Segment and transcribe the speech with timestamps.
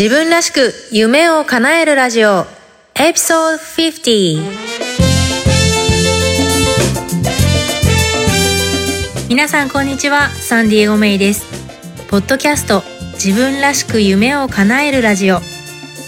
[0.00, 2.46] 自分らしく夢を叶えるラジオ
[2.94, 4.40] エピソード50
[9.28, 11.46] 皆さんこんにちはサンディエゴメイです。
[12.06, 12.84] ポッドキャスト
[13.14, 15.40] 自分らしく夢を叶えるラジオ。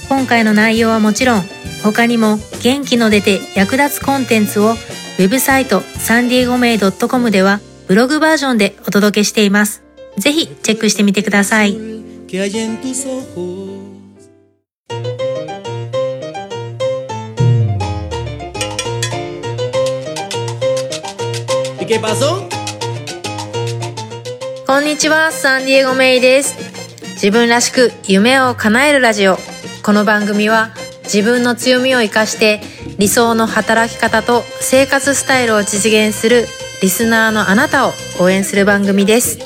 [0.09, 1.43] 今回の内容はもちろん
[1.83, 9.83] 他にも元気の出て役立つコンテンツをウェブサイトサンディエゴメイ .com ではブログバージョンでお届けしています。
[10.17, 11.91] ぜひチェックしてみてください。
[12.31, 13.80] que hay en tus ojos.
[21.91, 22.49] Qué pasó?
[24.65, 26.55] こんにちは、サンディエゴメイです。
[27.15, 29.37] 自分らしく夢を叶えるラジオ。
[29.83, 30.71] この番組は
[31.03, 32.61] 自分の強みを活かして
[32.99, 36.47] 理想の働き方と生活スタイルを実現する
[36.81, 39.41] リスナーのあなたを応援する番組です。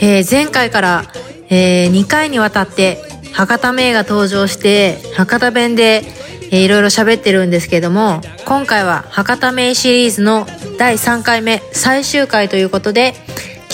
[0.00, 1.04] えー前回から、
[1.50, 2.98] え2回にわたって
[3.32, 6.04] 博多名が登場して博多弁で、
[6.52, 10.46] えーいろいろ喋ってるんですけども今回は博多名シリーズの
[10.78, 13.12] 第3回目最終回ということで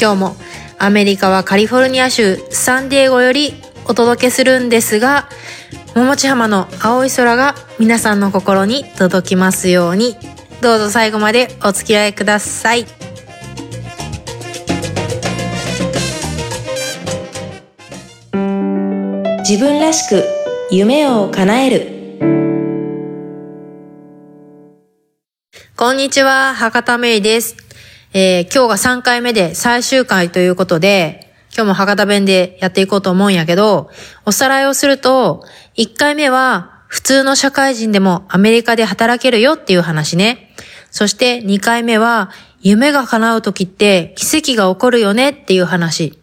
[0.00, 0.36] 今日も
[0.78, 3.52] アメリカはカリフォルニア州サンディエゴより
[3.86, 5.28] お届けするんですが
[5.94, 10.16] 桃地浜の青い空が皆さんの心に届きますように。
[10.60, 12.86] どうぞ最後までお付き合いください。
[19.40, 20.24] 自分らしく
[20.70, 22.53] 夢を叶える。
[25.84, 27.58] こんにちは、博多メイです。
[28.14, 33.90] えー今日が3回目で最終回ということで、今日も博多弁でやっていこうと思うんやけど、
[34.24, 35.44] おさらいをすると、
[35.76, 40.54] 1回目は普通の社会人でもアメリカで働けるよっていう話ね。
[40.90, 42.30] そして2回目は、
[42.62, 46.18] 夢が叶う時って奇跡が起こるよねっていう話。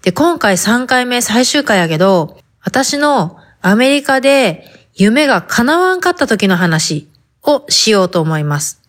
[0.00, 7.06] で、今回3回目最終回やけど、私のアメリカで夢が叶わんかった時の話
[7.42, 8.83] をしようと思います。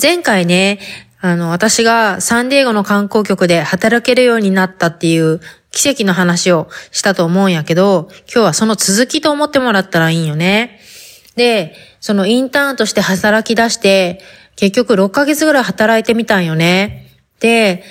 [0.00, 0.78] 前回ね、
[1.20, 5.40] あの、私がサンディエゴの観光局で働けるようになったっていう
[5.70, 10.80] 奇跡の話をしたと思うんやけど、今日はその続きと思ってもらったらいいんよね。
[11.36, 14.20] で、そのインターンとして働き出して、
[14.56, 17.08] 結局6ヶ月ぐらい働いてみたんよね。
[17.40, 17.84] で、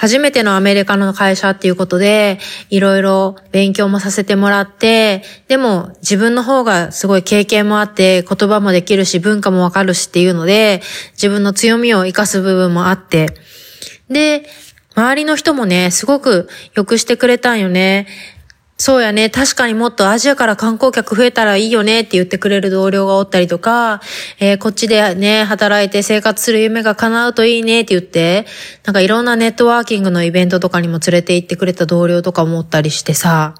[0.00, 2.38] 初めてのアメリカの会社っていうことで、
[2.70, 10.82] いろいろ勉強もさせてもらって、でも自分の方がすごい経験もあって、言葉もできるし、文化もわかるしっていうので、
[11.14, 13.26] 自分の強みを活かす部分もあって、
[14.08, 14.48] で、
[14.94, 18.06] 周りの人もね、すごく良くしてくれたんよね。
[18.80, 19.28] そうやね。
[19.28, 24.00] 確かにもっとアジアから観光客増えたらいいよねって言ってくれる同僚がおったりとか、
[24.38, 28.46] えーこっちでね、働いて生活する夢が叶うといいねって言って、
[28.84, 33.56] なんかいろんなネットワーキングのイベントとかにも連れて行ってくれた同僚とかもおったりしてさ、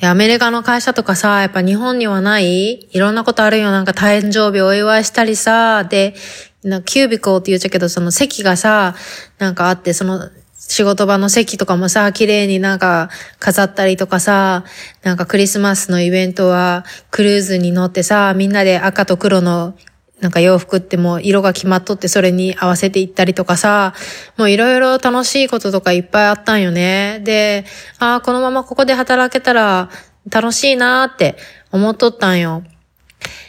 [0.00, 3.72] で、アメリカの会社とかさ、やっぱ日本にはないいろんなことあるよ。
[3.72, 6.14] なんか誕生日お祝いしたりさ、で、
[6.62, 8.94] なキュービコーって言っちゃうけど、その席がさ、
[9.38, 10.30] なんかあって、その
[10.68, 14.64] 仕事場の席とかもさ、綺麗になんか飾ったりとかさ、
[15.02, 19.74] なんかクリスマスのイベントはクルーズに乗ってさ、みんなで赤と黒の
[20.20, 23.92] なんか洋服ってもう色が決まっとってそれに合わせていったりとかさ、
[24.36, 27.20] もういろいろ楽しいこととかいっぱいあったんよね。
[27.24, 27.64] で、
[27.98, 29.90] ああ、このままここで働けたら
[30.30, 31.36] 楽しいなーって
[31.72, 32.62] 思っとったんよ。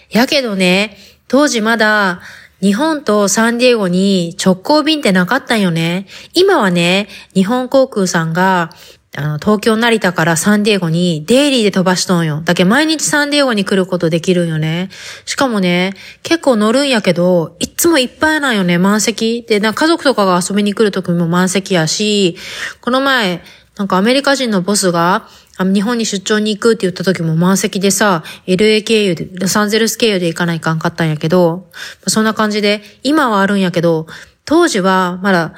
[0.10, 0.98] やけどね、
[1.28, 2.22] 当時まだ
[2.64, 6.08] 日本とサンディエゴに直行便ってなかったんよね。
[6.34, 8.70] 今はね、日本航空さんが、
[9.18, 12.42] あの、東京成田からサンディエゴにデイリーで飛ばしとんよ。
[12.42, 14.88] だけ毎日サンディエゴに来ることできるんよね。
[15.26, 15.94] しかもね、
[16.24, 19.44] 結構乗るんやけど、いつもいっぱいなんよね、満席。
[19.46, 22.38] で、な家族とかが遊びに来る時も満席やし、
[22.80, 23.44] この前、
[23.78, 31.70] なんかアメリカ人のボスが、あ日本に出張に行くって言った時も満席でさ、LA 経由で、ロサンゼルス経由で行かないかんかったんやけど、
[32.08, 34.08] そんな感じで、今はあるんやけど、
[34.46, 35.54] 当時はまだ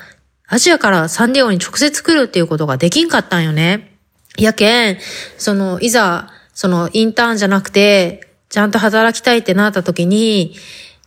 [0.47, 3.97] アジアからサンディエゴに直接来るっていうことができんかったんよね。
[4.37, 4.97] やけん、
[5.37, 10.55] その、いざ、その、インターンじゃなくて、ちゃんと働きたいってなった時に、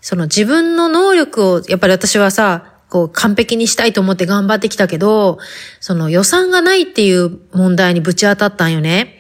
[0.01, 5.39] その自分の能力を、やっぱり私はさ、こう完璧にしたいと思って頑張ってきたけど、
[5.81, 9.19] その予算がないっていう問題にぶち当たったんよね。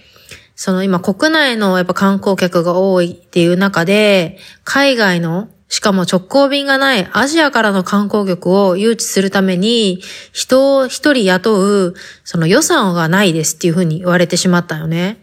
[0.54, 11.94] その今国内のやっぱ観光客が多いっていう中で、海外の、しかも直行便がないアジアからの観光客を誘致するために、人を一人雇う、
[12.24, 15.22] その予算がないですっていうふうに言われてしまったよね。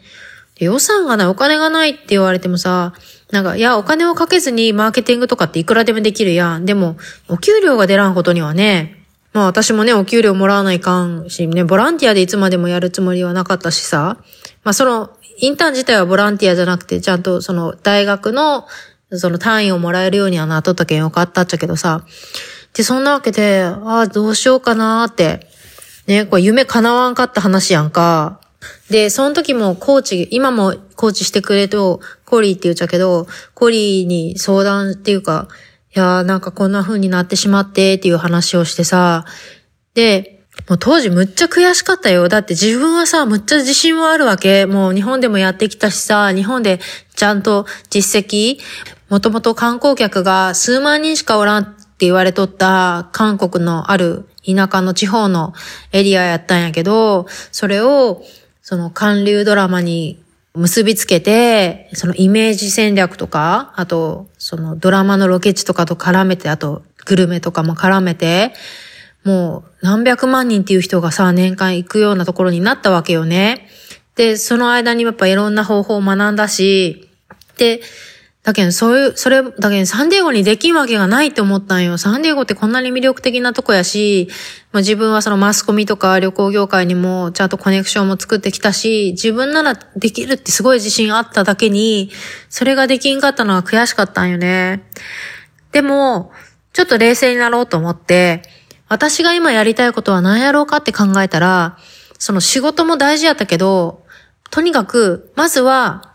[0.57, 2.93] 予算がない、お金がないって言われてもさ、
[3.31, 6.65] なんか、いや、お金をかけずにマーケティングとかっていくらでもできるやん。
[6.65, 14.17] でも、お給料が出らんことにはね、まあ私もね、お給料もらわないかんし、ね、ボランティアでいつまでもやるつもりはなかったしさ、
[14.63, 18.65] まあその、インターン自体はボランティアじゃなくて、ちゃんとその大学の
[19.11, 22.05] その単位をもらえるようにはなっとったけんよかったっちゃけどさ。
[22.73, 25.47] で、そんなわけで、ああ、どうしようかなーって。
[26.07, 28.39] ね、これ夢叶わんかった話やんか。
[28.89, 35.47] で、その時もコーチ、今もコーチしてくれと、コリーって言っちゃうけど、コリーに相談っていうか、
[35.95, 39.25] いやーなんかこんな風になってしまってっていう話をしてさ、
[39.93, 42.27] で、もう当時むっちゃ悔しかったよ。
[42.27, 44.65] だって自分はさ、むっちゃ自信はあるわけ。
[44.65, 46.79] もう日本でもやってきたしさ、日本で
[47.15, 48.59] ちゃんと実績、
[49.09, 55.53] もともと観光客が数万人しかおらんって言われとった韓国のある田舎の地方の
[55.91, 58.23] エリアやったんやけど、それを
[58.67, 60.19] その韓流ドラマに
[60.55, 68.53] 結びつけて、そのイメージ戦略とか、あとそのドラマのロケ地とかと絡めて、あとグルメとかも絡めて、
[69.23, 73.67] もう何百万人っていう人がさ、年間行くようなところになったわけよね。
[74.15, 77.07] で、その間にやっぱいろんな方法を学んだし、
[77.57, 77.81] で、
[78.45, 81.97] だけど、そういう、それ、だけど、サンディエゴにできんわけがないって思ったんよ。
[81.97, 84.29] サンディエゴってこんなに魅力的なとこやし、
[84.71, 92.11] まあ、自分はそのマスコミとか旅行業界にもちゃんとコネクションも作ってきたし、自分ならできるってすごい自信あっただけに、
[92.49, 94.83] それができんかったのは悔しかったんよね。
[95.71, 96.31] でも、
[96.71, 98.43] ちょっと冷静になろうと思って、
[98.87, 101.79] 私が今やりたいことは何やろうかって考えたら、
[102.19, 104.05] その仕事も大事やったけど、
[104.51, 106.14] とにかく、まずは、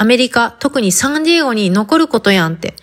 [0.00, 2.74] アメリカ、特にサンディエゴに残ることやんって。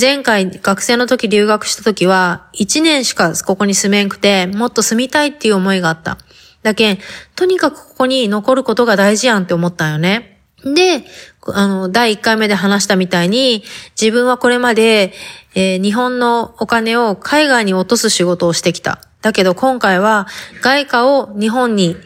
[0.00, 6.16] 前回学生の時留学した時は、1年しかここに住めんくて、もっと住みたいっていう思いがあった。
[6.62, 6.98] だけん、
[7.34, 10.40] とにかくここに残ることが大事やんって思ったんよね。
[10.64, 11.04] で、
[11.44, 13.62] あの、第1回目で話したみたいに、
[14.00, 15.12] 自分はこれまで、
[15.54, 19.02] えー、日本のお金を海外に落とす仕事をしてきた。
[19.20, 20.26] だけど今回は
[20.62, 21.96] 外貨を日本に、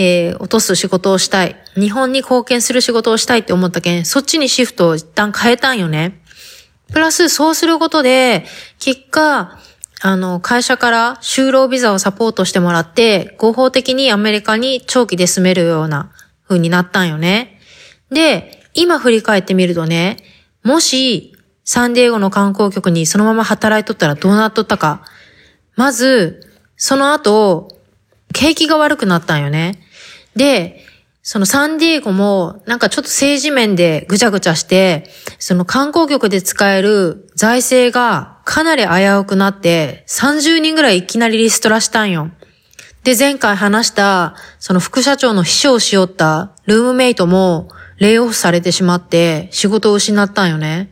[0.00, 1.56] えー、落とす仕事をしたい。
[1.74, 6.22] 日本に貢献する仕事をしたいって思ったけん、そっちにシフトを一旦変えたんよね。
[6.92, 8.46] プラス、そうすることで、
[8.78, 9.58] 結果、
[10.00, 16.12] あの、会社から就労ビザをサポートしてもらって、合法的にアメリカに長期で住めるような
[16.46, 17.58] 風になったんよね。
[18.12, 20.18] で、今振り返ってみるとね、
[20.62, 21.34] もし、
[21.64, 25.04] サンディエゴの観光局にそのまま働いとったらどうなっとったか。
[25.74, 27.68] まず、その後、
[28.32, 29.80] 景気が悪くなったんよね。
[30.38, 30.82] で、
[31.22, 42.30] そのサンディエゴもなんかちょっと政治面でぐちゃぐちゃして、その観光局で使える財政がかなり危うくなって30人ぐらいいきなりリストラしたんよ。
[43.04, 47.68] で、前回話したその副社長の秘書をしよったルームメイトも
[47.98, 50.90] レイオフされてしまって仕事を失ったんよね。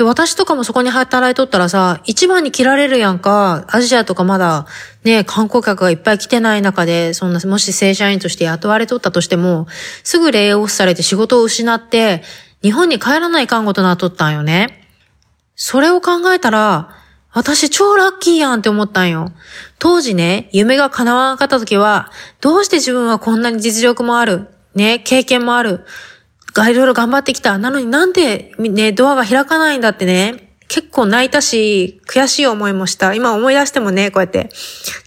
[0.00, 3.66] で、私とかもそこに働いとったらさ、一番に切られるやんか。
[3.68, 4.64] アジアとかまだ
[5.04, 9.66] ね、観光客がいっぱい来てない中で、そんな、もし正社員として雇われとったとしても、
[10.02, 12.22] すぐレイオフされて仕事を失って、
[12.62, 14.88] 日本に帰らないかんことなっとったんよね。
[15.54, 16.96] それを考えたら、
[17.30, 19.32] 私超ラッキーやんって思ったんよ。
[19.78, 22.10] 当時ね、夢が叶わなかった時は、
[22.40, 25.84] どうして自分はこんなに実力もある、ね、経験もある、
[26.52, 27.58] がいろいろ頑張ってきた。
[27.58, 33.12] なのになんでね、ドアが開かないんだってね、結構泣いたし、悔しい思いもした。
[33.14, 34.50] 今思い出してもね、こうやって、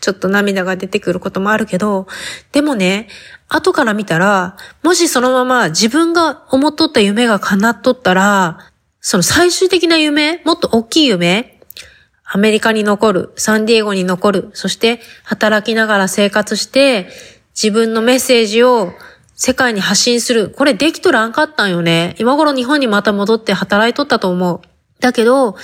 [0.01, 2.05] ちょっと涙が出てくることもあるけど、
[2.51, 3.07] でもね、
[3.47, 8.59] 後から見たら、もしそのまま自分が思っとった夢が叶っとったら、
[8.99, 11.61] その最終的な夢、もっと大きい夢、
[12.25, 17.07] アメリカに残る、サンディエゴに残る、そして働きながら生活して、
[17.55, 18.91] 自分のメッセージを
[19.35, 20.49] 世界に発信する。
[20.49, 22.15] これできとらんかったんよね。
[22.19, 24.61] 今頃日本にまた戻って働いとったと思う。
[24.99, 25.55] だけど、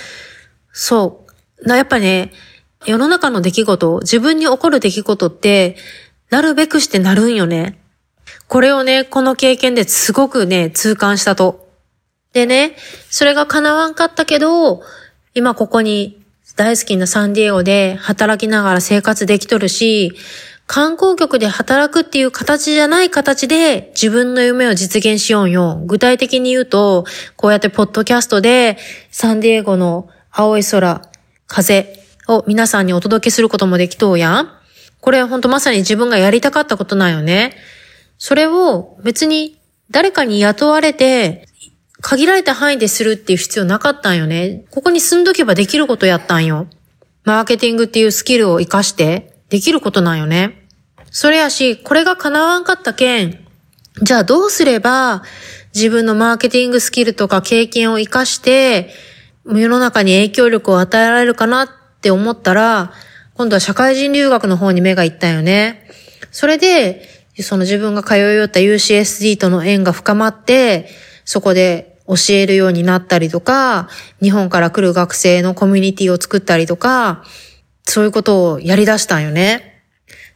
[0.72, 1.26] そ
[1.64, 1.68] う。
[1.68, 2.32] やっぱね、
[2.86, 5.76] 世の中の出来事、自分に起こる出来事って、
[6.30, 7.78] なるべくしてなるんよね。
[8.48, 11.68] これをね、この経験ですごくね、痛感したと。
[12.32, 12.76] でね、
[13.10, 14.82] それが叶わんかったけど、
[15.34, 16.20] 今ここに
[16.56, 20.12] 大好きなサンディエゴで働きながら生活できとるし、
[20.72, 25.82] 観光局で働くっていう形じゃない形で自分の夢を実現しようよ。
[25.84, 28.78] 具体的に言うと、こうやってポッドキャストで
[29.10, 31.02] サンディエゴの青い空、
[31.48, 34.48] 風を皆さんにお届けすることもできとうやん。
[35.00, 37.56] これはほんとまさに自分がやりたかったことなんよね。
[38.16, 39.58] それを別に
[39.90, 41.48] 誰かに雇われて
[42.00, 44.66] 限られた範囲でするっていう必要なかったんよね。
[44.70, 46.68] ここに住んどけばできることやったんよ。
[47.24, 50.59] マーケティングっていうスキルを活かしてできることなんよね。
[51.10, 53.44] それやし、これが叶わんかったけん、
[54.02, 55.22] じゃあどうすれば
[55.74, 58.90] 自分のマーケティングスキルとか経験を活かして、
[59.44, 61.68] 世の中に影響力を与えられるかなっ
[62.00, 62.92] て思ったら、
[63.34, 65.88] 今度は社会人留学の方に目がいったよね。
[66.30, 67.08] それで、
[67.40, 70.88] その自分が通いよった UCSD との縁が深まって、
[71.24, 73.88] そこで教えるようになったりとか、
[74.22, 77.24] 日本から来る学生のコミュニティを作ったりとか、
[77.84, 79.69] そういうことをやり出したんよね。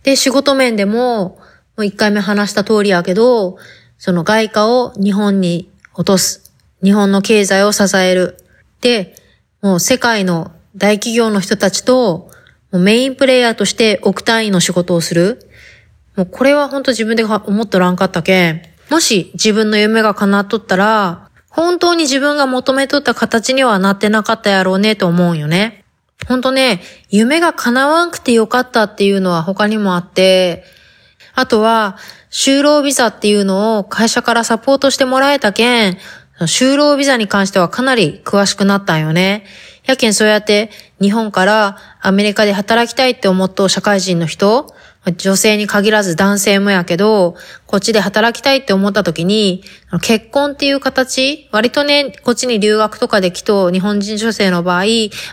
[0.05, 1.39] で、仕事面でも、
[1.77, 3.57] もう一回目話した通りやけど、
[3.99, 6.53] その外貨を日本に落とす。
[6.83, 8.37] 日本の経済を支える。
[8.81, 9.17] で、
[9.63, 12.31] もう世界の大企業の人たちと、
[12.71, 15.49] もうメインプレイヤーとして億単位の仕事をする。
[16.17, 18.63] もうこれは本当自分で思っとらんかったけん。
[18.91, 25.84] もし自分の夢が叶っとったら、本当に自分が求めとった形にはなってなかったやろうねと思うよね。
[26.29, 30.65] 本当ね、夢が叶わんくてよかったっていうのは他にもあって、
[31.35, 31.97] あとは、
[32.31, 35.99] 就労ビザっていうのを会社からサポートしてもらえたけん、
[36.41, 39.45] 就労ビザに関してはかなり詳しくなったんよね。
[39.85, 44.75] やけんそうやって日本からアメリカで働きたいって思っと社会人の人、
[45.13, 49.63] 女性に限らず男性もやけど、こっちで働きたいって思った時に、
[50.01, 54.85] 結婚っていう形、割とね、こっちに留学とかで来と、日本人女性の場合、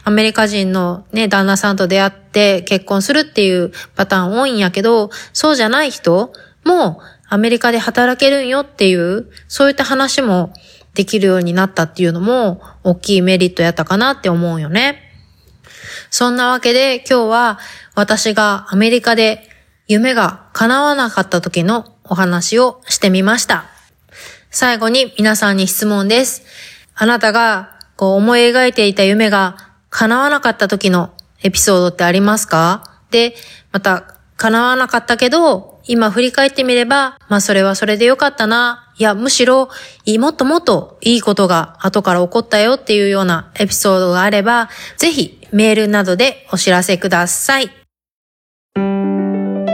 [0.03, 6.33] アメリカ人のね、旦那さんと出会って結婚するっていうパターン多いんやけど、そうじゃない人
[6.65, 6.99] も
[7.29, 10.51] アメリカで働けるんよっていう、そういった話も
[10.95, 15.07] できるようになったっていうのも、大きいメリットやったかなって思うよね。
[16.09, 17.59] そんなわけで今日は
[17.95, 19.47] 私がアメリカで
[19.91, 23.65] 夢が叶わなかった時のお話をしてみました。
[24.49, 26.43] 最後に皆さんに質問です。
[26.95, 29.57] あなたがこう思い描いていた夢が
[29.89, 31.11] 叶わなかった時の
[31.43, 32.99] エピソードってありますか？
[33.11, 33.35] で、
[33.71, 38.93] また叶わなかったけど、今振り返ってみれば、まあそれはそれでよかったな。
[38.97, 39.69] いや、むしろ、
[40.19, 47.80] もっともっといいことが後から起こったよっていうようなエピソードがあれば、ぜひメールなどでお知らせください。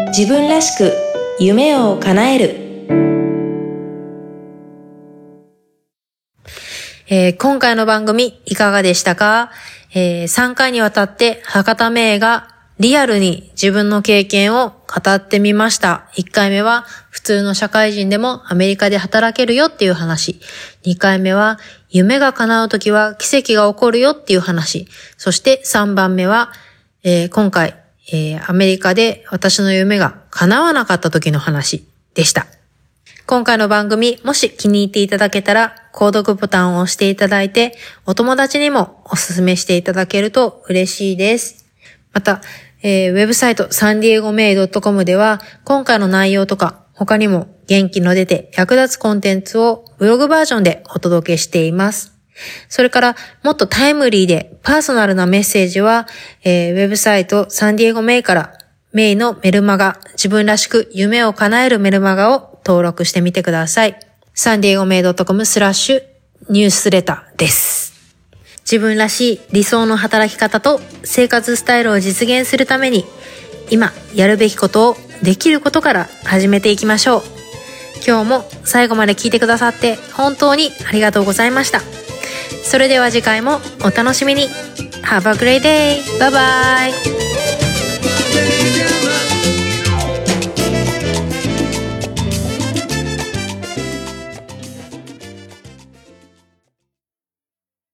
[0.10, 0.94] 自分らしく
[1.38, 2.48] 夢を叶える、
[7.10, 9.52] えー、今回の番組いかがでしたか、
[9.94, 12.48] えー、3回にわたって博多名が
[12.80, 16.10] リアルに自分の経験を語ってみました。
[16.16, 20.40] 1回目は普通の社会人でもアメリカで働けるよっていう話。
[20.84, 21.60] 2回目は
[21.90, 24.88] 夢が叶うときは奇跡が起こるよっていう話。
[25.18, 26.52] そして3番目は、
[27.04, 27.76] えー、今回
[28.08, 32.48] えー、アメリカで私の夢が叶わなかった時の話でした。
[33.26, 41.66] 今回の番組、もし気に入っていただけたら、購読ボタンを押していただいて、お友達にもお勧めしていただけると嬉しいです。
[42.14, 42.42] また、
[42.84, 52.17] えー、ウェブサイトサンディエゴメイ .com では、今回の内容とか、他にも元気の出て役立つコンテンツをブログバージョンでお届けしています。
[52.70, 56.08] それから、もっとタイムリーでパーソナルなメッセージは、
[56.44, 58.54] えー、ウェブサイトサンディエゴメイから、
[58.94, 64.00] メイのメルマガ、自分らしく夢を叶えるメルマガを登録してみてください。
[64.34, 66.04] サンディエゴメイ .com スラッシュ
[66.50, 67.94] ニュースレターです。
[68.62, 73.06] 自分らしい理想の働き方と生活スタイルを実現するために、
[73.70, 77.24] 今やるべきことをできることから始めていきましょう。
[78.06, 81.82] 今日も最後まで聞いてくださって本当にありがとうございました。
[82.68, 84.50] それでは次回もお楽しみに
[85.04, 86.02] Have a great day!
[86.20, 87.67] Bye bye!